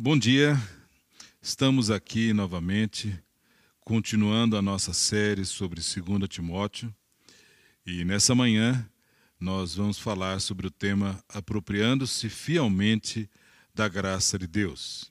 [0.00, 0.56] Bom dia,
[1.42, 3.20] estamos aqui novamente,
[3.80, 6.94] continuando a nossa série sobre 2 Timóteo,
[7.84, 8.88] e nessa manhã
[9.40, 13.28] nós vamos falar sobre o tema Apropriando-se fielmente
[13.74, 15.10] da graça de Deus.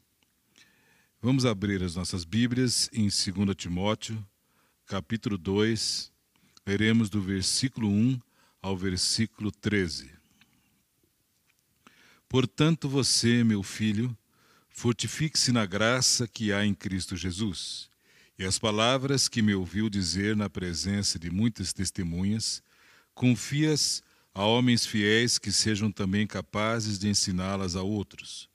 [1.21, 4.25] Vamos abrir as nossas Bíblias em 2 Timóteo,
[4.85, 6.13] capítulo 2,
[6.65, 8.21] leremos do versículo 1
[8.61, 10.09] ao versículo 13.
[12.29, 14.17] Portanto, você, meu filho,
[14.79, 17.89] Fortifique-se na graça que há em Cristo Jesus.
[18.37, 22.61] E as palavras que me ouviu dizer na presença de muitas testemunhas,
[23.15, 24.03] confias
[24.35, 28.47] a homens fiéis que sejam também capazes de ensiná-las a outros.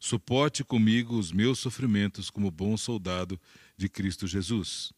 [0.00, 3.40] Suporte comigo os meus sofrimentos como bom soldado
[3.76, 4.92] de Cristo Jesus.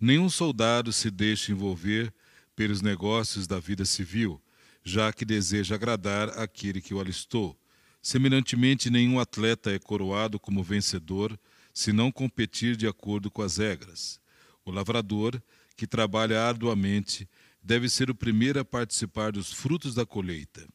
[0.00, 2.12] Nenhum soldado se deixa envolver
[2.56, 4.42] pelos negócios da vida civil,
[4.82, 7.56] já que deseja agradar aquele que o alistou
[8.02, 11.38] Semelhantemente, nenhum atleta é coroado como vencedor
[11.72, 14.20] se não competir de acordo com as regras.
[14.64, 15.40] O lavrador,
[15.76, 17.28] que trabalha arduamente,
[17.62, 20.66] deve ser o primeiro a participar dos frutos da colheita.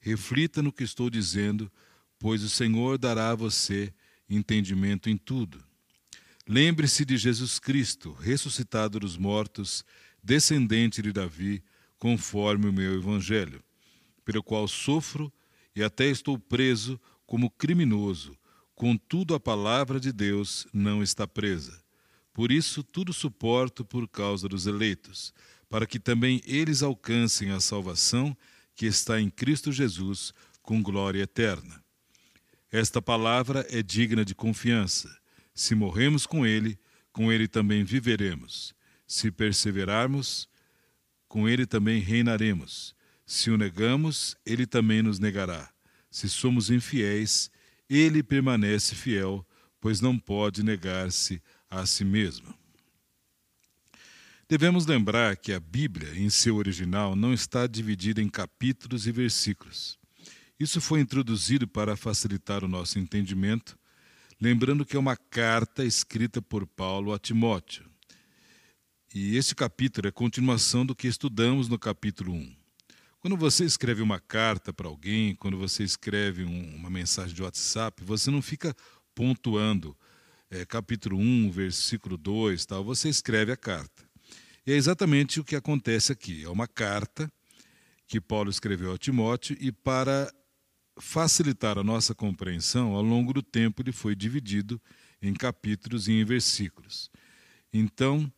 [0.00, 1.70] Reflita no que estou dizendo,
[2.18, 3.92] pois o Senhor dará a você
[4.28, 5.64] entendimento em tudo.
[6.46, 9.84] Lembre-se de Jesus Cristo, ressuscitado dos mortos,
[10.22, 11.62] descendente de Davi,
[11.98, 13.62] conforme o meu evangelho,
[14.24, 15.32] pelo qual sofro
[15.78, 18.36] e até estou preso como criminoso,
[18.74, 21.80] contudo a palavra de Deus não está presa.
[22.34, 25.32] Por isso tudo suporto por causa dos eleitos,
[25.68, 28.36] para que também eles alcancem a salvação
[28.74, 31.80] que está em Cristo Jesus com glória eterna.
[32.72, 35.16] Esta palavra é digna de confiança.
[35.54, 36.76] Se morremos com ele,
[37.12, 38.74] com ele também viveremos.
[39.06, 40.48] Se perseverarmos,
[41.28, 42.97] com ele também reinaremos.
[43.28, 45.70] Se o negamos, ele também nos negará.
[46.10, 47.50] Se somos infiéis,
[47.86, 49.46] ele permanece fiel,
[49.78, 52.54] pois não pode negar-se a si mesmo.
[54.48, 59.98] Devemos lembrar que a Bíblia, em seu original, não está dividida em capítulos e versículos.
[60.58, 63.78] Isso foi introduzido para facilitar o nosso entendimento,
[64.40, 67.84] lembrando que é uma carta escrita por Paulo a Timóteo.
[69.14, 72.57] E este capítulo é continuação do que estudamos no capítulo 1.
[73.20, 78.04] Quando você escreve uma carta para alguém, quando você escreve um, uma mensagem de WhatsApp,
[78.04, 78.72] você não fica
[79.12, 79.96] pontuando
[80.48, 84.08] é, capítulo 1, versículo 2, tal, você escreve a carta.
[84.64, 86.44] E é exatamente o que acontece aqui.
[86.44, 87.28] É uma carta
[88.06, 90.32] que Paulo escreveu a Timóteo e para
[91.00, 94.80] facilitar a nossa compreensão, ao longo do tempo ele foi dividido
[95.20, 97.10] em capítulos e em versículos.
[97.72, 98.32] Então,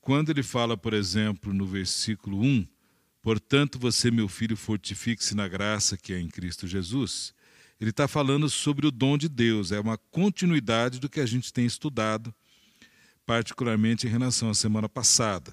[0.00, 2.66] quando ele fala, por exemplo, no versículo 1,
[3.26, 7.34] Portanto, você, meu filho, fortifique-se na graça que é em Cristo Jesus.
[7.80, 11.52] Ele está falando sobre o dom de Deus, é uma continuidade do que a gente
[11.52, 12.32] tem estudado,
[13.26, 15.52] particularmente em relação à semana passada.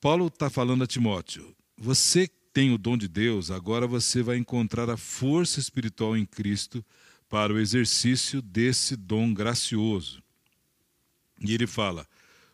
[0.00, 4.88] Paulo está falando a Timóteo: você tem o dom de Deus, agora você vai encontrar
[4.88, 6.82] a força espiritual em Cristo
[7.28, 10.22] para o exercício desse dom gracioso.
[11.38, 12.08] E ele fala: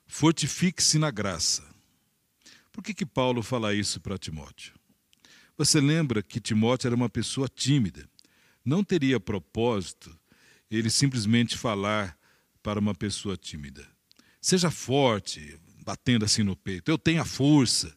[0.08, 1.73] fortifique-se na graça.
[2.74, 4.74] Por que, que Paulo fala isso para Timóteo?
[5.56, 8.10] Você lembra que Timóteo era uma pessoa tímida.
[8.64, 10.10] Não teria propósito
[10.68, 12.18] ele simplesmente falar
[12.64, 13.86] para uma pessoa tímida.
[14.40, 16.90] Seja forte, batendo assim no peito.
[16.90, 17.96] Eu tenho a força.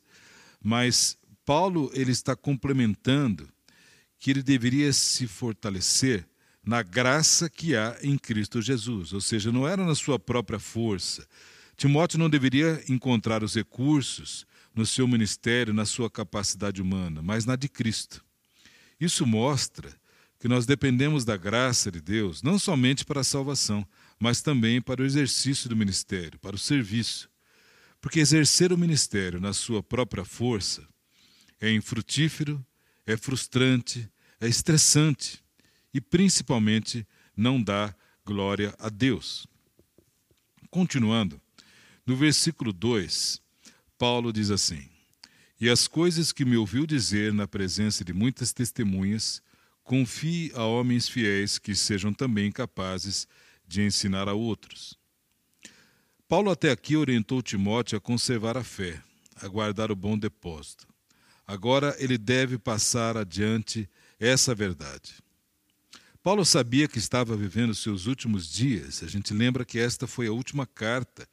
[0.64, 3.50] Mas Paulo ele está complementando
[4.20, 6.24] que ele deveria se fortalecer
[6.64, 11.28] na graça que há em Cristo Jesus, ou seja, não era na sua própria força.
[11.76, 14.46] Timóteo não deveria encontrar os recursos
[14.78, 18.24] no seu ministério, na sua capacidade humana, mas na de Cristo.
[19.00, 19.94] Isso mostra
[20.40, 23.86] que nós dependemos da graça de Deus não somente para a salvação,
[24.20, 27.30] mas também para o exercício do ministério, para o serviço.
[28.00, 30.88] Porque exercer o ministério na sua própria força
[31.60, 32.64] é infrutífero,
[33.06, 34.08] é frustrante,
[34.40, 35.44] é estressante
[35.94, 37.06] e, principalmente,
[37.36, 39.48] não dá glória a Deus.
[40.69, 41.42] Continuando,
[42.06, 43.42] no versículo 2,
[43.98, 44.88] Paulo diz assim:
[45.60, 49.42] E as coisas que me ouviu dizer na presença de muitas testemunhas,
[49.84, 53.28] confie a homens fiéis que sejam também capazes
[53.68, 54.98] de ensinar a outros.
[56.28, 59.02] Paulo até aqui orientou Timóteo a conservar a fé,
[59.38, 60.86] a guardar o bom depósito.
[61.46, 63.90] Agora ele deve passar adiante
[64.20, 65.16] essa verdade.
[66.22, 69.02] Paulo sabia que estava vivendo seus últimos dias.
[69.02, 71.26] A gente lembra que esta foi a última carta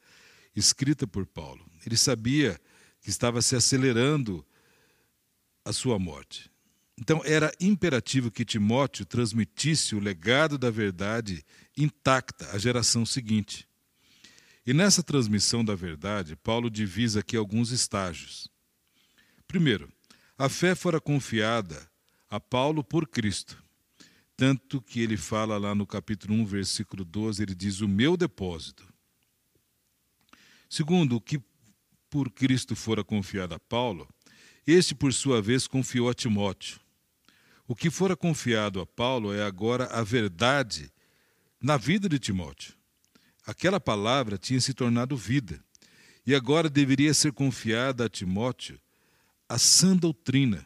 [0.55, 1.65] escrita por Paulo.
[1.85, 2.59] Ele sabia
[3.01, 4.45] que estava se acelerando
[5.63, 6.49] a sua morte.
[6.97, 11.43] Então era imperativo que Timóteo transmitisse o legado da verdade
[11.75, 13.67] intacta à geração seguinte.
[14.65, 18.49] E nessa transmissão da verdade, Paulo divisa aqui alguns estágios.
[19.47, 19.91] Primeiro,
[20.37, 21.87] a fé fora confiada
[22.29, 23.63] a Paulo por Cristo.
[24.35, 28.85] Tanto que ele fala lá no capítulo 1, versículo 12, ele diz: O meu depósito.
[30.75, 31.41] Segundo, o que
[32.09, 34.09] por Cristo fora confiado a Paulo,
[34.67, 36.81] este, por sua vez, confiou a Timóteo.
[37.65, 40.91] O que fora confiado a Paulo é agora a verdade
[41.61, 42.73] na vida de Timóteo.
[43.47, 45.63] Aquela palavra tinha se tornado vida,
[46.27, 48.77] e agora deveria ser confiada a Timóteo
[49.47, 50.65] a sã doutrina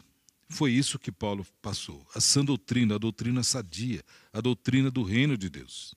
[0.50, 4.04] foi isso que Paulo passou, a sã doutrina, a doutrina sadia,
[4.34, 5.94] a doutrina do reino de Deus.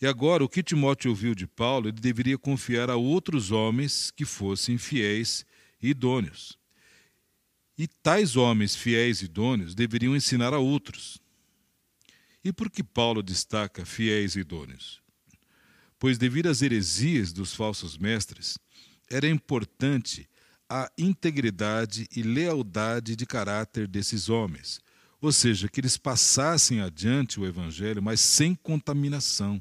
[0.00, 4.24] E agora, o que Timóteo ouviu de Paulo, ele deveria confiar a outros homens que
[4.24, 5.44] fossem fiéis
[5.82, 6.56] e idôneos.
[7.76, 11.20] E tais homens fiéis e idôneos deveriam ensinar a outros.
[12.44, 15.00] E por que Paulo destaca fiéis e idôneos?
[15.98, 18.56] Pois, devido às heresias dos falsos mestres,
[19.10, 20.28] era importante
[20.68, 24.80] a integridade e lealdade de caráter desses homens,
[25.20, 29.60] ou seja, que eles passassem adiante o Evangelho, mas sem contaminação,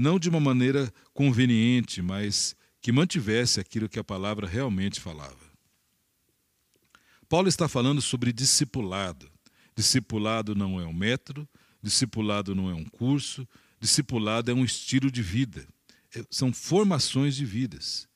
[0.00, 5.50] não de uma maneira conveniente, mas que mantivesse aquilo que a palavra realmente falava.
[7.28, 9.30] Paulo está falando sobre discipulado.
[9.76, 11.46] Discipulado não é um método,
[11.82, 13.46] discipulado não é um curso,
[13.78, 15.68] discipulado é um estilo de vida.
[16.16, 18.08] É, são formações de vidas.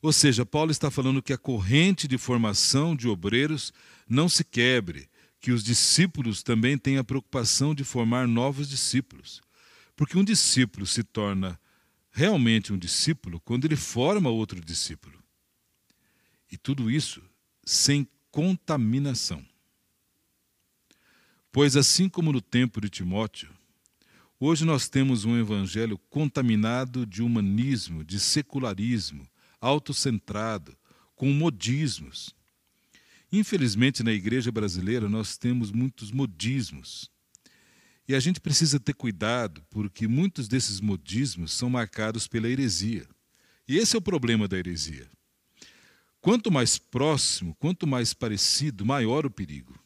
[0.00, 3.70] Ou seja, Paulo está falando que a corrente de formação de obreiros
[4.08, 5.10] não se quebre,
[5.40, 9.44] que os discípulos também têm a preocupação de formar novos discípulos.
[9.96, 11.58] Porque um discípulo se torna
[12.10, 15.22] realmente um discípulo quando ele forma outro discípulo.
[16.52, 17.22] E tudo isso
[17.64, 19.44] sem contaminação.
[21.50, 23.50] Pois assim como no tempo de Timóteo,
[24.38, 29.26] hoje nós temos um evangelho contaminado de humanismo, de secularismo,
[29.60, 30.76] autocentrado,
[31.14, 32.36] com modismos.
[33.32, 37.10] Infelizmente, na igreja brasileira, nós temos muitos modismos.
[38.08, 43.06] E a gente precisa ter cuidado, porque muitos desses modismos são marcados pela heresia.
[43.68, 45.08] E esse é o problema da heresia.
[46.20, 49.78] Quanto mais próximo, quanto mais parecido, maior o perigo.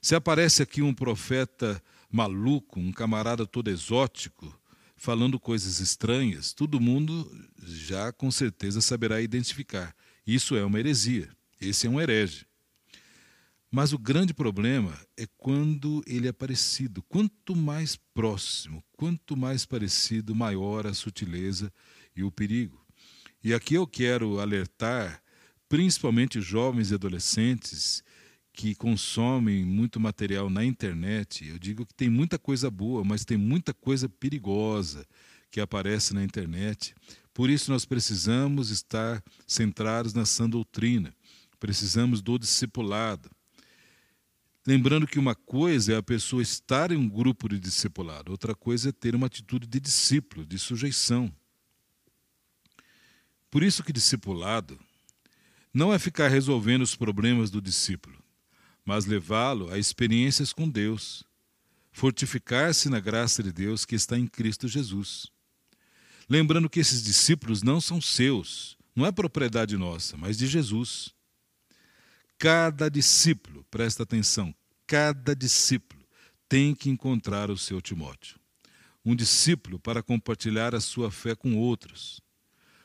[0.00, 4.56] Se aparece aqui um profeta maluco, um camarada todo exótico,
[4.96, 7.30] falando coisas estranhas, todo mundo
[7.64, 9.94] já com certeza saberá identificar.
[10.26, 11.28] Isso é uma heresia.
[11.60, 12.46] Esse é um herege.
[13.74, 17.02] Mas o grande problema é quando ele é parecido.
[17.04, 21.72] Quanto mais próximo, quanto mais parecido, maior a sutileza
[22.14, 22.84] e o perigo.
[23.42, 25.22] E aqui eu quero alertar,
[25.70, 28.04] principalmente jovens e adolescentes
[28.52, 33.38] que consomem muito material na internet, eu digo que tem muita coisa boa, mas tem
[33.38, 35.06] muita coisa perigosa
[35.50, 36.94] que aparece na internet.
[37.32, 41.14] Por isso nós precisamos estar centrados na sã doutrina,
[41.58, 43.30] precisamos do discipulado.
[44.66, 48.90] Lembrando que uma coisa é a pessoa estar em um grupo de discipulado, outra coisa
[48.90, 51.34] é ter uma atitude de discípulo, de sujeição.
[53.50, 54.78] Por isso que discipulado
[55.74, 58.22] não é ficar resolvendo os problemas do discípulo
[58.84, 61.24] mas levá-lo a experiências com Deus,
[61.92, 65.26] fortificar-se na graça de Deus que está em Cristo Jesus.
[66.28, 71.12] Lembrando que esses discípulos não são seus, não é propriedade nossa, mas de Jesus.
[72.38, 74.54] Cada discípulo, presta atenção,
[74.86, 76.02] cada discípulo
[76.48, 78.38] tem que encontrar o seu Timóteo.
[79.04, 82.20] Um discípulo para compartilhar a sua fé com outros.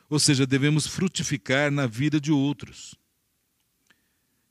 [0.08, 2.94] Ou seja, devemos frutificar na vida de outros.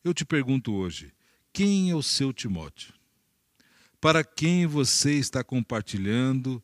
[0.04, 1.12] Eu te pergunto hoje:
[1.52, 2.94] quem é o seu Timóteo?
[4.00, 6.64] Para quem você está compartilhando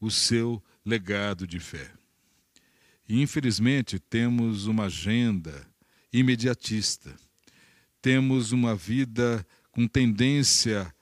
[0.00, 1.92] o seu legado de fé?
[3.08, 5.66] infelizmente, temos uma agenda
[6.12, 7.14] imediatista.
[8.00, 10.94] Temos uma vida com tendência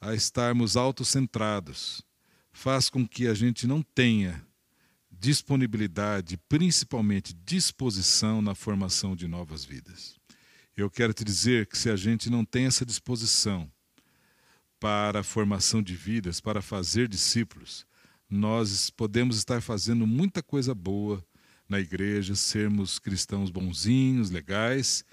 [0.00, 2.02] a estarmos autocentrados.
[2.52, 4.46] Faz com que a gente não tenha
[5.10, 10.16] disponibilidade, principalmente disposição na formação de novas vidas.
[10.76, 13.70] Eu quero te dizer que se a gente não tem essa disposição
[14.78, 17.86] para a formação de vidas, para fazer discípulos,
[18.28, 21.24] nós podemos estar fazendo muita coisa boa
[21.68, 25.04] na igreja, sermos cristãos bonzinhos, legais,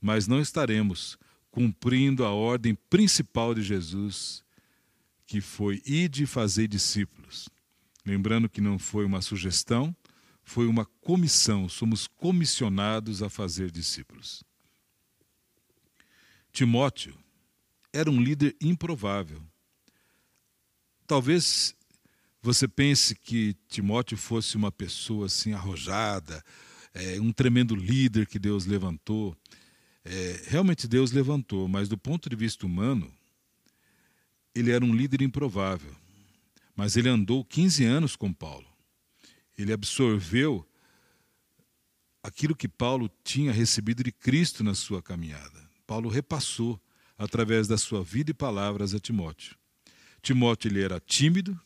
[0.00, 1.16] mas não estaremos
[1.54, 4.42] cumprindo a ordem principal de Jesus,
[5.24, 7.48] que foi ide fazer discípulos.
[8.04, 9.94] Lembrando que não foi uma sugestão,
[10.42, 14.42] foi uma comissão, somos comissionados a fazer discípulos.
[16.52, 17.16] Timóteo
[17.92, 19.40] era um líder improvável.
[21.06, 21.72] Talvez
[22.42, 26.44] você pense que Timóteo fosse uma pessoa assim arrojada,
[26.92, 29.36] é, um tremendo líder que Deus levantou.
[30.04, 33.12] É, realmente Deus levantou, mas do ponto de vista humano,
[34.54, 35.94] ele era um líder improvável.
[36.76, 38.66] Mas ele andou 15 anos com Paulo.
[39.56, 40.66] Ele absorveu
[42.22, 45.68] aquilo que Paulo tinha recebido de Cristo na sua caminhada.
[45.86, 46.80] Paulo repassou
[47.16, 49.56] através da sua vida e palavras a Timóteo.
[50.22, 51.58] Timóteo ele era tímido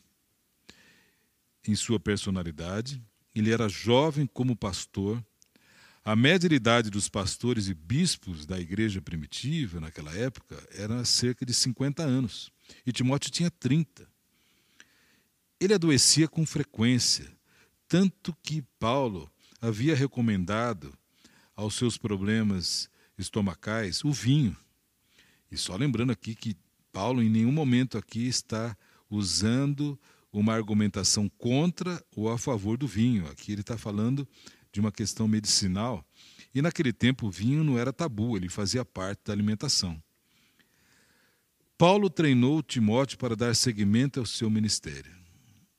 [1.65, 3.01] em sua personalidade,
[3.33, 5.23] ele era jovem como pastor.
[6.03, 11.45] A média de idade dos pastores e bispos da igreja primitiva naquela época era cerca
[11.45, 12.51] de 50 anos,
[12.85, 14.07] e Timóteo tinha 30.
[15.59, 17.29] Ele adoecia com frequência,
[17.87, 19.29] tanto que Paulo
[19.61, 20.97] havia recomendado
[21.53, 24.55] aos seus problemas estomacais o vinho.
[25.51, 26.55] E só lembrando aqui que
[26.93, 28.75] Paulo em nenhum momento aqui está
[29.09, 29.99] usando
[30.31, 33.27] uma argumentação contra ou a favor do vinho.
[33.27, 34.27] Aqui ele está falando
[34.71, 36.05] de uma questão medicinal.
[36.53, 40.01] E naquele tempo o vinho não era tabu, ele fazia parte da alimentação.
[41.77, 45.15] Paulo treinou Timóteo para dar seguimento ao seu ministério.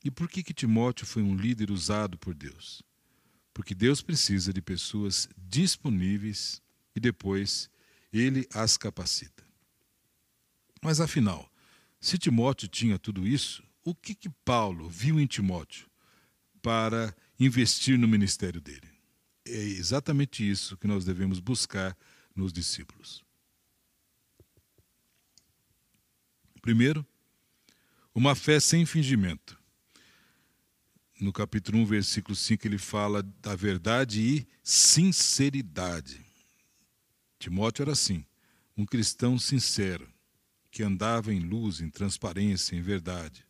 [0.03, 2.81] E por que, que Timóteo foi um líder usado por Deus?
[3.53, 6.61] Porque Deus precisa de pessoas disponíveis
[6.95, 7.69] e depois
[8.11, 9.43] ele as capacita.
[10.81, 11.47] Mas afinal,
[11.99, 15.87] se Timóteo tinha tudo isso, o que, que Paulo viu em Timóteo
[16.61, 18.89] para investir no ministério dele?
[19.45, 21.97] É exatamente isso que nós devemos buscar
[22.35, 23.23] nos discípulos.
[26.61, 27.05] Primeiro,
[28.13, 29.59] uma fé sem fingimento.
[31.19, 36.23] No capítulo 1, versículo 5, ele fala da verdade e sinceridade.
[37.39, 38.23] Timóteo era assim,
[38.77, 40.07] um cristão sincero
[40.69, 43.45] que andava em luz, em transparência, em verdade.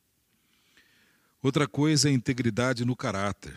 [1.41, 3.55] Outra coisa é integridade no caráter.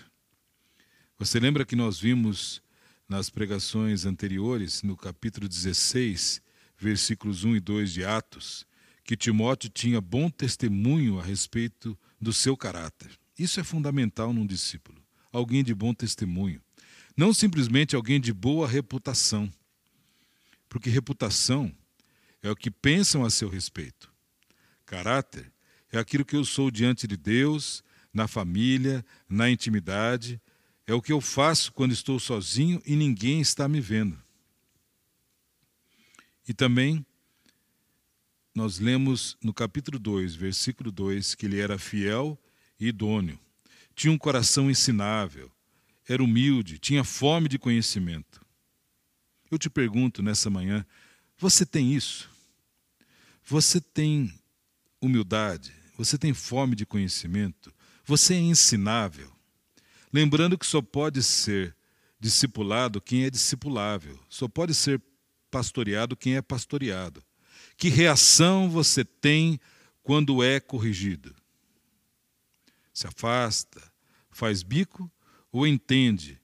[1.17, 2.61] Você lembra que nós vimos
[3.09, 6.43] nas pregações anteriores, no capítulo 16,
[6.77, 8.67] versículos 1 e 2 de Atos,
[9.05, 13.13] que Timóteo tinha bom testemunho a respeito do seu caráter.
[13.39, 15.01] Isso é fundamental num discípulo.
[15.31, 16.61] Alguém de bom testemunho.
[17.17, 19.49] Não simplesmente alguém de boa reputação.
[20.69, 21.73] Porque reputação
[22.43, 24.13] é o que pensam a seu respeito.
[24.85, 25.53] Caráter
[25.93, 30.41] é aquilo que eu sou diante de Deus, na família, na intimidade.
[30.87, 34.23] É o que eu faço quando estou sozinho e ninguém está me vendo.
[36.47, 37.05] E também
[38.55, 42.39] nós lemos no capítulo 2, versículo 2, que ele era fiel
[42.79, 43.39] e idôneo.
[43.95, 45.51] Tinha um coração ensinável,
[46.07, 48.45] era humilde, tinha fome de conhecimento.
[49.51, 50.87] Eu te pergunto nessa manhã:
[51.39, 52.31] você tem isso?
[53.45, 54.33] Você tem
[55.01, 57.73] humildade, você tem fome de conhecimento,
[58.05, 59.34] você é ensinável.
[60.15, 61.77] Lembrando que só pode ser
[62.21, 65.03] discipulado quem é discipulável, só pode ser
[65.51, 67.21] pastoreado quem é pastoreado.
[67.77, 69.59] Que reação você tem
[70.05, 71.35] quando é corrigido?
[72.93, 73.83] Se afasta,
[74.31, 75.11] faz bico
[75.51, 76.41] ou entende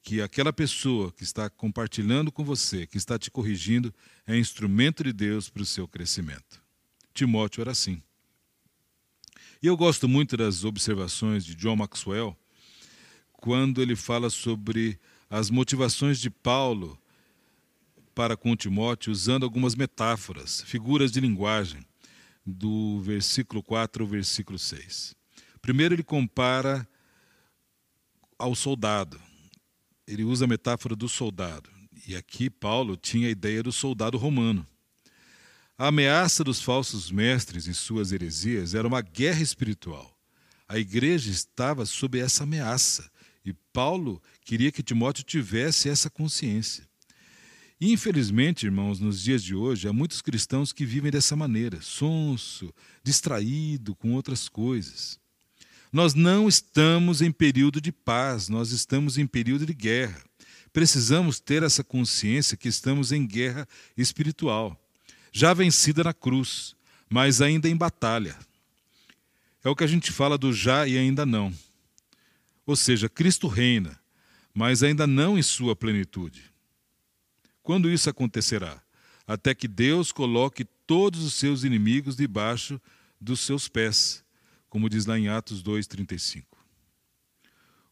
[0.00, 3.92] que aquela pessoa que está compartilhando com você, que está te corrigindo,
[4.28, 6.62] é instrumento de Deus para o seu crescimento.
[7.12, 8.00] Timóteo era assim.
[9.60, 12.38] E eu gosto muito das observações de John Maxwell,
[13.38, 14.98] quando ele fala sobre
[15.30, 16.98] as motivações de Paulo
[18.14, 21.86] para com Timóteo, usando algumas metáforas, figuras de linguagem,
[22.44, 25.14] do versículo 4 ao versículo 6.
[25.60, 26.86] Primeiro, ele compara
[28.38, 29.20] ao soldado
[30.08, 31.68] ele usa a metáfora do soldado.
[32.06, 34.66] E aqui Paulo tinha a ideia do soldado romano.
[35.76, 40.18] A ameaça dos falsos mestres em suas heresias era uma guerra espiritual.
[40.66, 43.08] A igreja estava sob essa ameaça
[43.44, 46.88] e Paulo queria que Timóteo tivesse essa consciência.
[47.80, 53.94] Infelizmente, irmãos, nos dias de hoje, há muitos cristãos que vivem dessa maneira, sonso, distraído
[53.94, 55.18] com outras coisas.
[55.92, 60.22] Nós não estamos em período de paz, nós estamos em período de guerra.
[60.72, 63.66] Precisamos ter essa consciência que estamos em guerra
[63.96, 64.76] espiritual,
[65.32, 66.74] já vencida na cruz,
[67.08, 68.36] mas ainda em batalha.
[69.64, 71.52] É o que a gente fala do já e ainda não.
[72.68, 73.98] Ou seja, Cristo reina,
[74.52, 76.52] mas ainda não em sua plenitude.
[77.64, 78.80] Quando isso acontecerá?
[79.26, 82.80] Até que Deus coloque todos os seus inimigos debaixo
[83.20, 84.24] dos seus pés
[84.68, 86.44] como diz lá em Atos 2:35.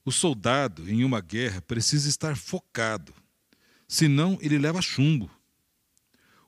[0.05, 3.15] O soldado em uma guerra precisa estar focado,
[3.89, 5.31] senão ele leva chumbo.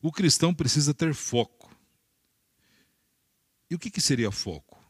[0.01, 1.67] O cristão precisa ter foco,
[3.71, 4.83] E o que, que seria foco?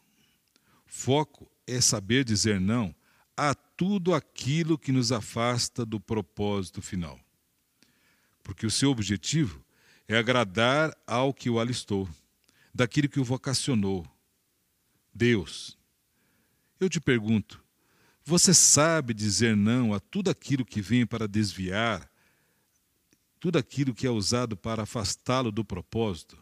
[0.86, 2.94] Foco é saber dizer não
[3.38, 7.20] a tudo aquilo que nos afasta do propósito final.
[8.42, 9.64] Porque o seu objetivo
[10.08, 12.08] é agradar ao que o alistou,
[12.74, 14.04] daquilo que o vocacionou,
[15.14, 15.78] Deus.
[16.80, 17.62] Eu te pergunto,
[18.24, 22.10] você sabe dizer não a tudo aquilo que vem para desviar,
[23.38, 26.36] tudo aquilo que é usado para afastá-lo do propósito?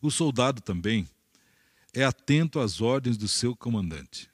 [0.00, 1.06] O soldado também
[1.92, 4.30] é atento às ordens do seu comandante.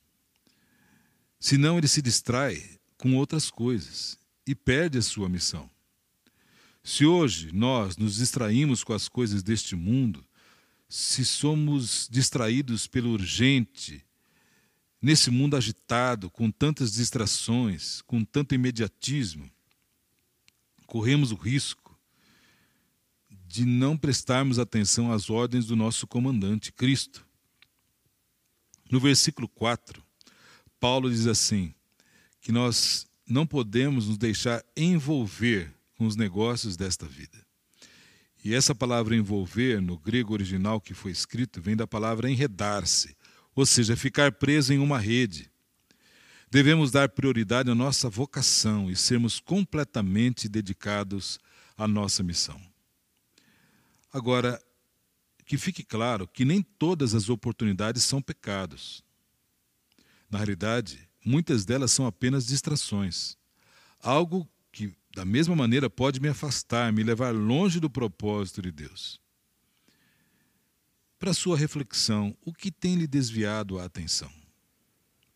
[1.44, 5.68] Senão ele se distrai com outras coisas e perde a sua missão.
[6.82, 10.24] Se hoje nós nos distraímos com as coisas deste mundo,
[10.88, 14.02] se somos distraídos pelo urgente,
[15.02, 19.50] nesse mundo agitado, com tantas distrações, com tanto imediatismo,
[20.86, 21.94] corremos o risco
[23.46, 27.22] de não prestarmos atenção às ordens do nosso comandante, Cristo.
[28.90, 30.03] No versículo 4,
[30.84, 31.72] Paulo diz assim:
[32.42, 37.42] que nós não podemos nos deixar envolver com os negócios desta vida.
[38.44, 43.16] E essa palavra envolver, no grego original que foi escrito, vem da palavra enredar-se,
[43.54, 45.50] ou seja, ficar preso em uma rede.
[46.50, 51.38] Devemos dar prioridade à nossa vocação e sermos completamente dedicados
[51.78, 52.60] à nossa missão.
[54.12, 54.62] Agora,
[55.46, 59.02] que fique claro que nem todas as oportunidades são pecados.
[60.34, 63.36] Na realidade, muitas delas são apenas distrações.
[64.00, 69.20] Algo que, da mesma maneira, pode me afastar, me levar longe do propósito de Deus.
[71.20, 74.28] Para sua reflexão, o que tem lhe desviado a atenção?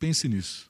[0.00, 0.68] Pense nisso.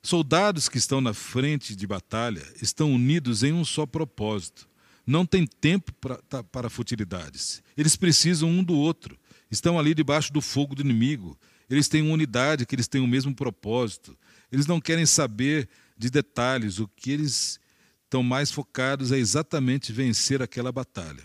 [0.00, 4.70] Soldados que estão na frente de batalha estão unidos em um só propósito.
[5.04, 7.64] Não tem tempo para, tá, para futilidades.
[7.76, 9.18] Eles precisam um do outro.
[9.50, 11.36] Estão ali debaixo do fogo do inimigo.
[11.68, 14.16] Eles têm unidade, que eles têm o mesmo propósito.
[14.52, 17.58] Eles não querem saber de detalhes, o que eles
[18.04, 21.24] estão mais focados é exatamente vencer aquela batalha.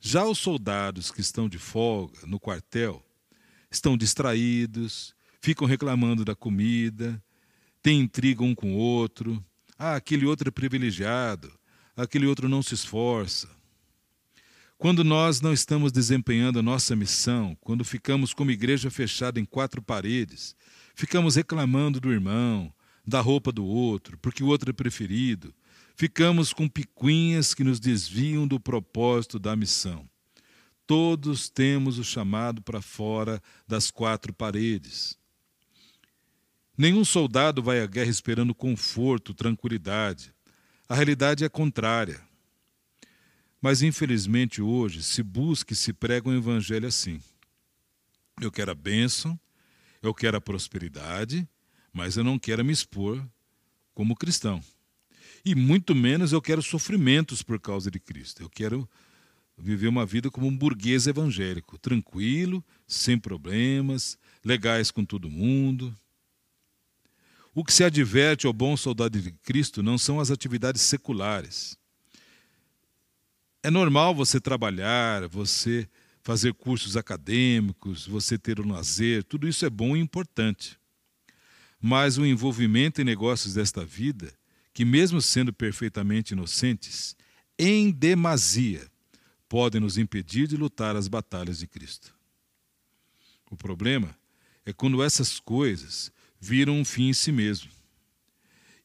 [0.00, 3.04] Já os soldados que estão de folga no quartel
[3.70, 7.22] estão distraídos, ficam reclamando da comida,
[7.82, 9.44] têm intriga um com o outro.
[9.78, 11.52] Ah, aquele outro é privilegiado,
[11.96, 13.48] aquele outro não se esforça.
[14.76, 19.80] Quando nós não estamos desempenhando a nossa missão, quando ficamos como igreja fechada em quatro
[19.80, 20.54] paredes,
[20.94, 22.72] ficamos reclamando do irmão,
[23.06, 25.54] da roupa do outro, porque o outro é preferido.
[25.96, 30.08] Ficamos com picuinhas que nos desviam do propósito da missão.
[30.86, 35.16] Todos temos o chamado para fora das quatro paredes.
[36.76, 40.34] Nenhum soldado vai à guerra esperando conforto, tranquilidade.
[40.88, 42.20] A realidade é contrária.
[43.64, 47.18] Mas, infelizmente, hoje se busca e se prega um evangelho assim.
[48.38, 49.40] Eu quero a bênção,
[50.02, 51.48] eu quero a prosperidade,
[51.90, 53.26] mas eu não quero me expor
[53.94, 54.62] como cristão.
[55.42, 58.42] E muito menos eu quero sofrimentos por causa de Cristo.
[58.42, 58.86] Eu quero
[59.56, 65.96] viver uma vida como um burguês evangélico, tranquilo, sem problemas, legais com todo mundo.
[67.54, 71.82] O que se adverte ao bom soldado de Cristo não são as atividades seculares.
[73.64, 75.88] É normal você trabalhar, você
[76.22, 80.78] fazer cursos acadêmicos, você ter um lazer, tudo isso é bom e importante
[81.86, 84.32] mas o envolvimento em negócios desta vida,
[84.72, 87.14] que, mesmo sendo perfeitamente inocentes,
[87.58, 88.90] em demasia,
[89.50, 92.14] podem nos impedir de lutar as batalhas de Cristo.
[93.50, 94.16] O problema
[94.64, 97.70] é quando essas coisas viram um fim em si mesmo.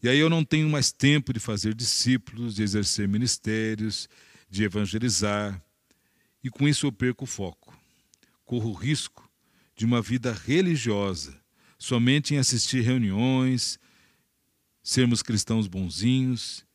[0.03, 4.09] E aí eu não tenho mais tempo de fazer discípulos, de exercer ministérios,
[4.49, 5.61] de evangelizar,
[6.43, 7.77] e com isso eu perco o foco.
[8.45, 9.29] Corro o risco
[9.75, 11.39] de uma vida religiosa
[11.79, 13.79] somente em assistir reuniões,
[14.83, 16.65] sermos cristãos bonzinhos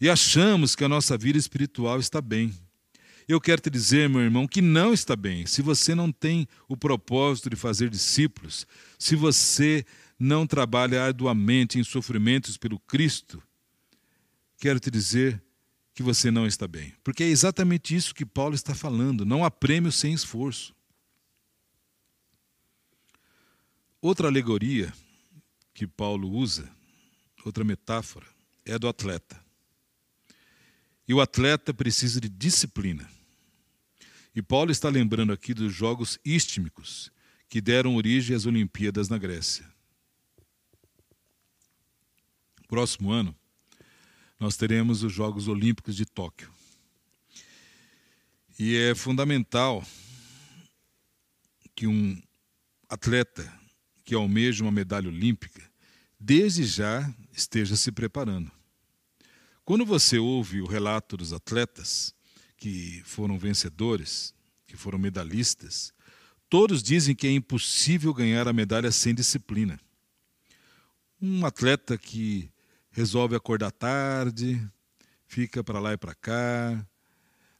[0.00, 2.52] e achamos que a nossa vida espiritual está bem.
[3.28, 5.44] Eu quero te dizer, meu irmão, que não está bem.
[5.44, 8.66] Se você não tem o propósito de fazer discípulos,
[8.98, 9.84] se você
[10.18, 13.42] não trabalha arduamente em sofrimentos pelo Cristo,
[14.58, 15.42] quero te dizer
[15.98, 16.94] que você não está bem.
[17.02, 19.26] Porque é exatamente isso que Paulo está falando.
[19.26, 20.72] Não há prêmio sem esforço.
[24.00, 24.94] Outra alegoria
[25.74, 26.70] que Paulo usa,
[27.44, 28.28] outra metáfora,
[28.64, 29.44] é a do atleta.
[31.08, 33.10] E o atleta precisa de disciplina.
[34.32, 37.10] E Paulo está lembrando aqui dos Jogos Istmicos,
[37.48, 39.68] que deram origem às Olimpíadas na Grécia.
[42.68, 43.34] Próximo ano,
[44.38, 46.50] nós teremos os Jogos Olímpicos de Tóquio.
[48.58, 49.84] E é fundamental
[51.74, 52.20] que um
[52.88, 53.52] atleta
[54.04, 55.62] que almeja uma medalha olímpica,
[56.18, 58.50] desde já esteja se preparando.
[59.64, 62.14] Quando você ouve o relato dos atletas
[62.56, 64.34] que foram vencedores,
[64.66, 65.92] que foram medalhistas,
[66.48, 69.78] todos dizem que é impossível ganhar a medalha sem disciplina.
[71.20, 72.50] Um atleta que
[72.98, 74.60] resolve acordar tarde,
[75.28, 76.84] fica para lá e para cá.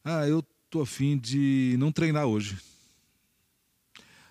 [0.02, 2.58] Ah, eu tô afim de não treinar hoje.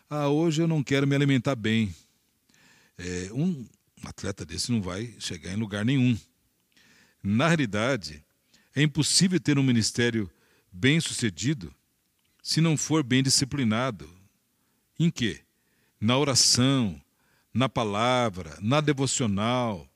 [0.10, 1.96] Ah, hoje eu não quero me alimentar bem.
[2.98, 3.66] É, um
[4.04, 6.20] atleta desse não vai chegar em lugar nenhum.
[7.24, 8.22] Na realidade,
[8.76, 10.30] é impossível ter um ministério
[10.70, 11.74] bem sucedido
[12.44, 14.10] se não for bem disciplinado.
[15.00, 15.40] Em quê?
[16.02, 17.02] Na oração,
[17.54, 19.90] na palavra, na devocional,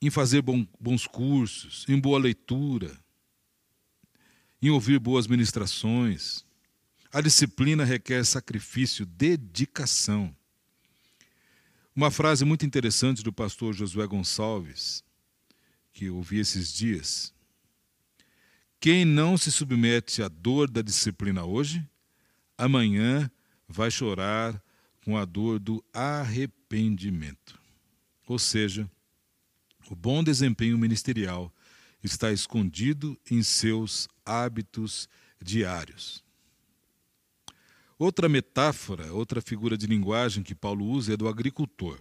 [0.00, 2.98] em fazer bons cursos, em boa leitura,
[4.62, 6.44] em ouvir boas ministrações.
[7.12, 10.34] A disciplina requer sacrifício, dedicação.
[11.94, 15.04] Uma frase muito interessante do pastor Josué Gonçalves,
[15.92, 17.34] que eu ouvi esses dias.
[18.78, 21.86] Quem não se submete à dor da disciplina hoje,
[22.56, 23.30] amanhã
[23.68, 24.62] vai chorar
[25.04, 27.60] com a dor do arrependimento.
[28.26, 28.90] Ou seja,
[29.90, 31.52] o bom desempenho ministerial
[32.00, 35.08] está escondido em seus hábitos
[35.42, 36.24] diários.
[37.98, 41.98] Outra metáfora, outra figura de linguagem que Paulo usa é do agricultor.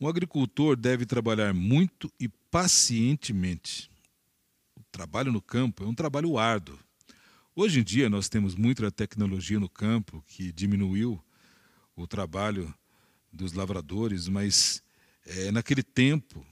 [0.00, 3.90] Um agricultor deve trabalhar muito e pacientemente.
[4.76, 6.78] O trabalho no campo é um trabalho árduo.
[7.54, 11.22] Hoje em dia nós temos muita tecnologia no campo que diminuiu
[11.96, 12.72] o trabalho
[13.30, 14.82] dos lavradores, mas
[15.26, 16.46] é, naquele tempo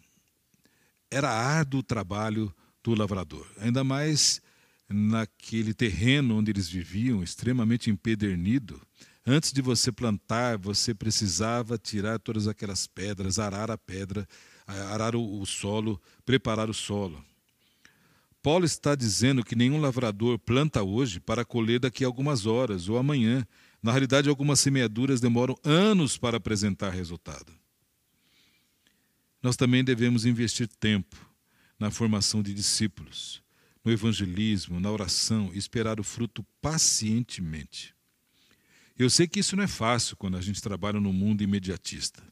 [1.10, 4.40] era árduo o trabalho do lavrador, ainda mais
[4.88, 8.80] naquele terreno onde eles viviam, extremamente empedernido.
[9.26, 14.26] Antes de você plantar, você precisava tirar todas aquelas pedras, arar a pedra,
[14.66, 17.22] arar o, solo, preparar o solo.
[18.42, 22.96] Paulo está dizendo que nenhum lavrador planta hoje para colher daqui a algumas horas ou
[22.96, 23.46] amanhã.
[23.82, 27.57] Na realidade, algumas semeaduras demoram anos para apresentar resultado.
[29.42, 31.16] Nós também devemos investir tempo
[31.78, 33.42] na formação de discípulos
[33.88, 37.94] no evangelismo, na oração, esperar o fruto pacientemente.
[38.98, 42.22] Eu sei que isso não é fácil quando a gente trabalha no mundo imediatista.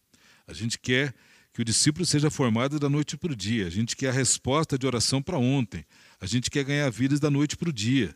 [0.46, 1.14] A gente quer
[1.54, 4.76] que o discípulo seja formado da noite para o dia, a gente quer a resposta
[4.76, 5.86] de oração para ontem,
[6.20, 8.14] a gente quer ganhar vidas da noite para o dia.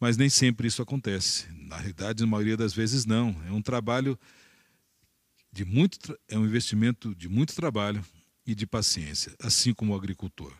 [0.00, 1.46] Mas nem sempre isso acontece.
[1.52, 3.36] Na realidade, na maioria das vezes, não.
[3.46, 4.18] É um trabalho
[5.52, 8.04] de muito, é um investimento de muito trabalho
[8.46, 10.52] e de paciência, assim como o agricultor.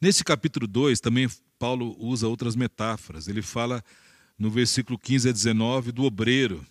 [0.00, 3.26] Nesse capítulo 2, também Paulo usa outras metáforas.
[3.26, 3.82] Ele fala
[4.38, 6.64] no versículo 15 a 19 do obreiro,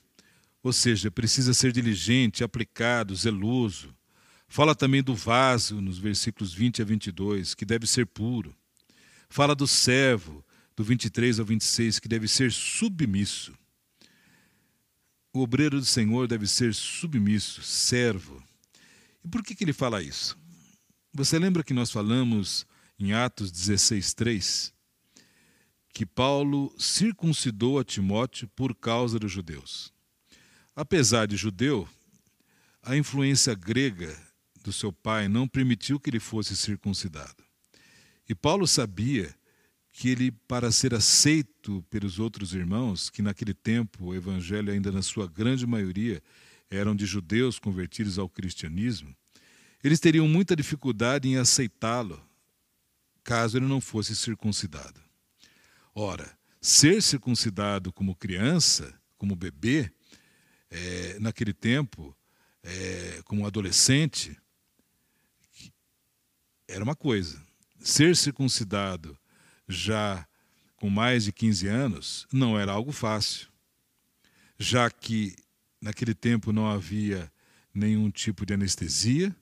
[0.64, 3.94] ou seja, precisa ser diligente, aplicado, zeloso.
[4.48, 8.56] Fala também do vaso, nos versículos 20 a 22, que deve ser puro.
[9.30, 10.44] Fala do servo,
[10.76, 13.54] do 23 ao 26, que deve ser submisso.
[15.38, 18.44] O obreiro do Senhor deve ser submisso, servo.
[19.24, 20.36] E por que, que ele fala isso?
[21.14, 22.66] Você lembra que nós falamos
[22.98, 24.74] em Atos 16, 3,
[25.94, 29.94] que Paulo circuncidou a Timóteo por causa dos judeus.
[30.76, 31.88] Apesar de judeu,
[32.82, 34.20] a influência grega
[34.64, 37.44] do seu pai não permitiu que ele fosse circuncidado.
[38.28, 39.36] E Paulo sabia
[39.98, 45.02] que ele, para ser aceito pelos outros irmãos, que naquele tempo o evangelho, ainda na
[45.02, 46.22] sua grande maioria,
[46.70, 49.18] eram de judeus convertidos ao cristianismo,
[49.84, 52.24] eles teriam muita dificuldade em aceitá-lo,
[53.24, 55.02] caso ele não fosse circuncidado.
[55.96, 59.92] Ora, ser circuncidado como criança, como bebê,
[60.70, 62.16] é, naquele tempo,
[62.62, 64.38] é, como adolescente,
[66.68, 67.44] era uma coisa.
[67.80, 69.18] Ser circuncidado
[69.68, 70.28] já
[70.76, 73.48] com mais de 15 anos não era algo fácil,
[74.58, 75.36] já que
[75.82, 77.32] naquele tempo não havia
[77.74, 79.36] nenhum tipo de anestesia,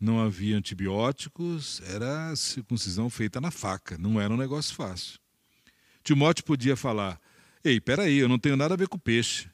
[0.00, 5.18] não havia antibióticos, era circuncisão feita na faca, não era um negócio fácil.
[6.02, 7.20] Timóteo podia falar:
[7.62, 9.48] Ei, peraí, eu não tenho nada a ver com peixe.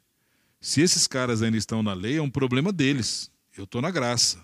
[0.61, 3.31] Se esses caras ainda estão na lei, é um problema deles.
[3.57, 4.43] Eu estou na graça.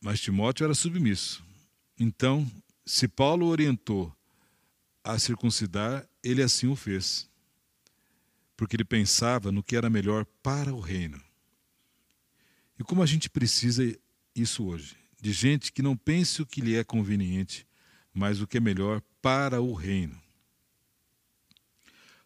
[0.00, 1.44] Mas Timóteo era submisso.
[1.98, 2.50] Então,
[2.86, 4.16] se Paulo orientou
[5.02, 7.28] a circuncidar, ele assim o fez.
[8.56, 11.20] Porque ele pensava no que era melhor para o reino.
[12.78, 13.82] E como a gente precisa
[14.34, 14.96] isso hoje?
[15.20, 17.66] De gente que não pense o que lhe é conveniente,
[18.14, 20.20] mas o que é melhor para o reino.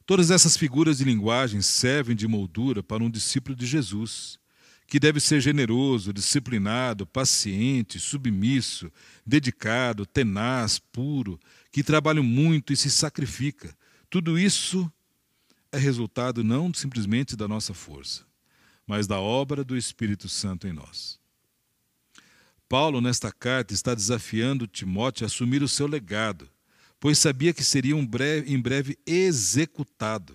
[0.05, 4.39] Todas essas figuras de linguagem servem de moldura para um discípulo de Jesus,
[4.91, 8.91] que deve ser generoso, disciplinado, paciente, submisso,
[9.25, 11.39] dedicado, tenaz, puro,
[11.71, 13.73] que trabalha muito e se sacrifica.
[14.11, 14.93] Tudo isso
[15.71, 18.25] é resultado não simplesmente da nossa força,
[18.85, 21.21] mas da obra do Espírito Santo em nós.
[22.69, 26.51] Paulo, nesta carta, está desafiando Timóteo a assumir o seu legado,
[26.99, 30.35] pois sabia que seria um breve, em breve executado.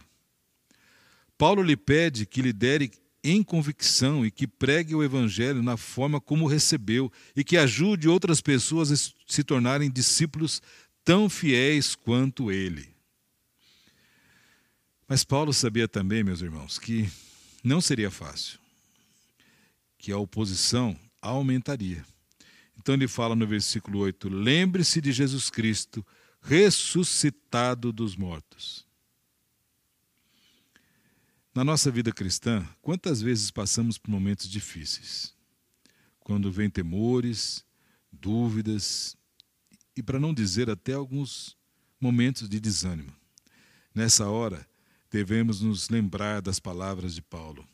[1.38, 2.90] Paulo lhe pede que lidere
[3.26, 8.40] em convicção e que pregue o Evangelho na forma como recebeu e que ajude outras
[8.40, 8.96] pessoas a
[9.28, 10.62] se tornarem discípulos
[11.04, 12.88] tão fiéis quanto ele.
[15.08, 17.10] Mas Paulo sabia também, meus irmãos, que
[17.64, 18.60] não seria fácil,
[19.98, 22.06] que a oposição aumentaria.
[22.78, 26.06] Então ele fala no versículo 8: Lembre-se de Jesus Cristo,
[26.42, 28.85] ressuscitado dos mortos.
[31.56, 35.34] Na nossa vida cristã, quantas vezes passamos por momentos difíceis?
[36.20, 37.64] Quando vem temores,
[38.12, 39.16] dúvidas
[39.96, 41.56] e, para não dizer, até alguns
[41.98, 43.14] momentos de desânimo.
[43.94, 44.68] Nessa hora,
[45.10, 47.66] devemos nos lembrar das palavras de Paulo.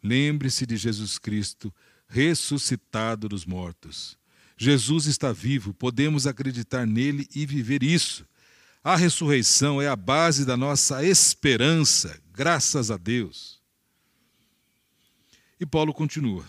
[0.00, 1.74] Lembre-se de Jesus Cristo,
[2.06, 4.16] ressuscitado dos mortos.
[4.56, 8.24] Jesus está vivo, podemos acreditar nele e viver isso.
[8.86, 13.60] A ressurreição é a base da nossa esperança, graças a Deus.
[15.58, 16.46] E Paulo continua.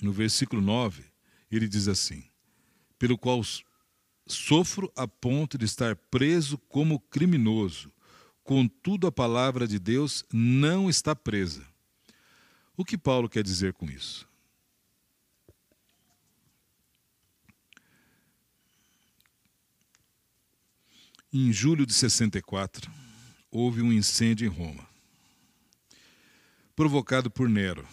[0.00, 1.02] No versículo 9,
[1.50, 2.22] ele diz assim:
[3.00, 3.42] Pelo qual
[4.28, 7.92] sofro a ponto de estar preso como criminoso,
[8.44, 11.66] contudo a palavra de Deus não está presa.
[12.76, 14.31] O que Paulo quer dizer com isso?
[21.34, 22.92] Em julho de 64,
[23.50, 24.86] houve um incêndio em Roma,
[26.76, 27.88] provocado por Nero.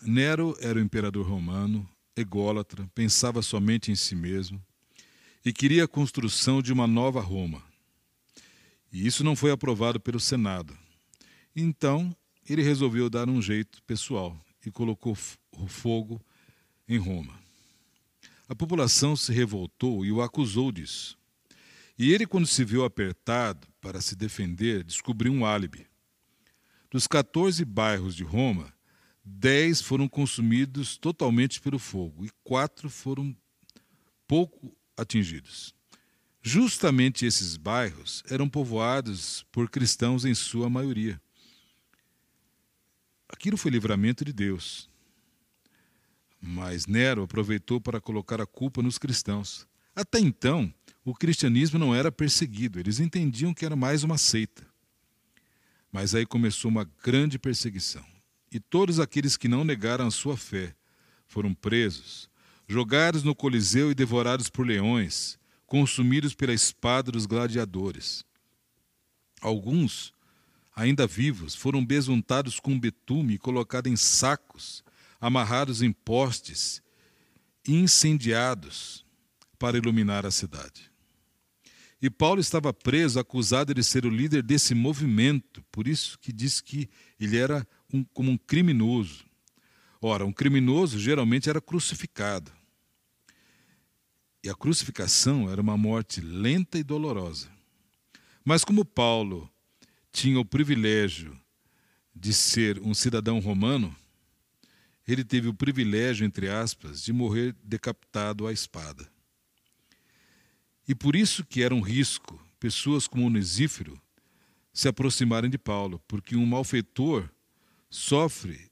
[0.00, 4.64] Nero era o imperador romano, ególatra, pensava somente em si mesmo
[5.44, 7.62] e queria a construção de uma nova Roma.
[8.90, 10.74] E isso não foi aprovado pelo Senado.
[11.54, 12.16] Então,
[12.48, 16.18] ele resolveu dar um jeito pessoal e colocou fogo
[16.88, 17.38] em Roma.
[18.48, 21.22] A população se revoltou e o acusou disso.
[21.98, 25.86] E ele, quando se viu apertado para se defender, descobriu um álibi.
[26.90, 28.72] Dos 14 bairros de Roma,
[29.24, 33.36] 10 foram consumidos totalmente pelo fogo e quatro foram
[34.26, 35.74] pouco atingidos.
[36.42, 41.20] Justamente esses bairros eram povoados por cristãos em sua maioria.
[43.28, 44.90] Aquilo foi livramento de Deus.
[46.38, 49.66] Mas Nero aproveitou para colocar a culpa nos cristãos.
[49.96, 50.72] Até então,
[51.04, 54.66] o cristianismo não era perseguido, eles entendiam que era mais uma seita.
[55.92, 58.04] Mas aí começou uma grande perseguição.
[58.50, 60.74] E todos aqueles que não negaram a sua fé
[61.26, 62.30] foram presos,
[62.66, 68.24] jogados no Coliseu e devorados por leões, consumidos pela espada dos gladiadores.
[69.42, 70.14] Alguns,
[70.74, 74.82] ainda vivos, foram besuntados com betume e colocados em sacos,
[75.20, 76.82] amarrados em postes,
[77.66, 79.04] incendiados
[79.58, 80.93] para iluminar a cidade.
[82.00, 86.60] E Paulo estava preso, acusado de ser o líder desse movimento, por isso que diz
[86.60, 89.24] que ele era um, como um criminoso.
[90.00, 92.52] Ora, um criminoso geralmente era crucificado.
[94.42, 97.48] E a crucificação era uma morte lenta e dolorosa.
[98.44, 99.50] Mas como Paulo
[100.12, 101.40] tinha o privilégio
[102.14, 103.96] de ser um cidadão romano,
[105.08, 109.10] ele teve o privilégio, entre aspas, de morrer decapitado à espada.
[110.86, 114.00] E por isso que era um risco pessoas como Onesífero
[114.72, 117.28] se aproximarem de Paulo, porque um malfeitor
[117.88, 118.70] sofre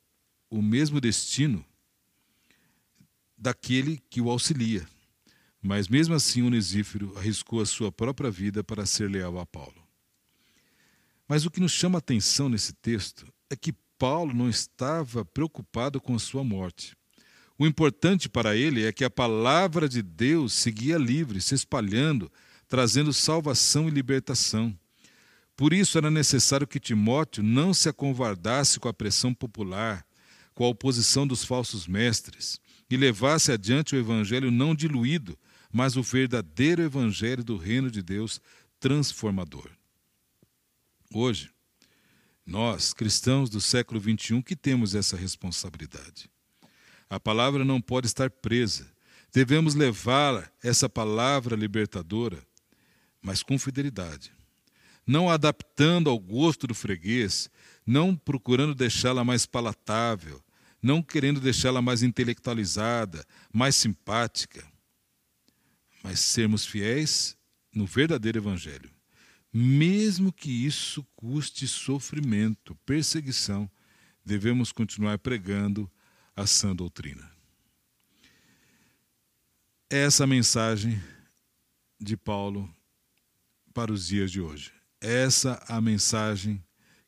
[0.50, 1.64] o mesmo destino
[3.38, 4.86] daquele que o auxilia.
[5.60, 9.82] Mas mesmo assim, Onesífero arriscou a sua própria vida para ser leal a Paulo.
[11.28, 16.00] Mas o que nos chama a atenção nesse texto é que Paulo não estava preocupado
[16.00, 16.96] com a sua morte.
[17.58, 22.30] O importante para ele é que a palavra de Deus seguia livre, se espalhando,
[22.66, 24.76] trazendo salvação e libertação.
[25.56, 30.04] Por isso era necessário que Timóteo não se acovardasse com a pressão popular,
[30.54, 32.58] com a oposição dos falsos mestres,
[32.90, 35.38] e levasse adiante o evangelho não diluído,
[35.70, 38.40] mas o verdadeiro evangelho do reino de Deus
[38.80, 39.70] transformador.
[41.14, 41.50] Hoje,
[42.44, 46.31] nós, cristãos do século XXI, que temos essa responsabilidade.
[47.12, 48.90] A palavra não pode estar presa.
[49.34, 52.42] Devemos levar essa palavra libertadora,
[53.20, 54.32] mas com fidelidade.
[55.06, 57.50] não adaptando ao gosto do freguês,
[57.84, 60.42] não procurando deixá-la mais palatável,
[60.82, 64.66] não querendo deixá-la mais intelectualizada, mais simpática,
[66.02, 67.36] mas sermos fiéis
[67.74, 68.90] no verdadeiro Evangelho,
[69.52, 73.70] mesmo que isso custe sofrimento, perseguição,
[74.24, 75.90] devemos continuar pregando
[76.34, 77.30] a sã doutrina.
[79.88, 81.00] Essa mensagem
[82.00, 82.74] de Paulo
[83.74, 84.72] para os dias de hoje.
[85.00, 86.62] Essa a mensagem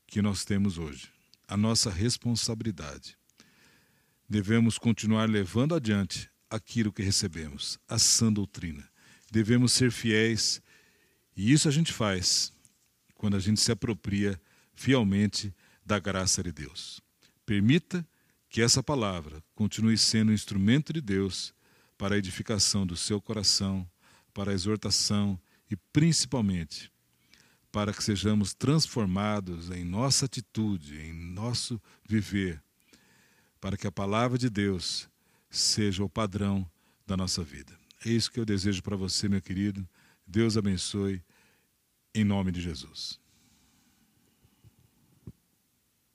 [0.06, 1.10] que nós temos hoje,
[1.48, 3.16] a nossa responsabilidade.
[4.28, 8.88] Devemos continuar levando adiante aquilo que recebemos, a sã doutrina.
[9.30, 10.60] Devemos ser fiéis,
[11.37, 12.52] e isso a gente faz
[13.14, 14.40] quando a gente se apropria
[14.74, 17.00] fielmente da graça de Deus.
[17.46, 18.06] Permita
[18.54, 21.52] que essa palavra continue sendo um instrumento de Deus
[21.98, 23.84] para a edificação do seu coração,
[24.32, 25.36] para a exortação
[25.68, 26.88] e principalmente
[27.72, 32.62] para que sejamos transformados em nossa atitude, em nosso viver,
[33.60, 35.08] para que a palavra de Deus
[35.50, 36.64] seja o padrão
[37.04, 37.76] da nossa vida.
[38.06, 39.84] É isso que eu desejo para você, meu querido.
[40.24, 41.20] Deus abençoe,
[42.14, 43.23] em nome de Jesus.